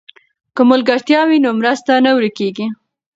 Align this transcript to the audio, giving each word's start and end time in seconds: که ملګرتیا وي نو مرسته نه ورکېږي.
که 0.55 0.61
ملګرتیا 0.71 1.21
وي 1.27 1.37
نو 1.43 1.49
مرسته 1.59 1.91
نه 2.05 2.11
ورکېږي. 2.17 2.67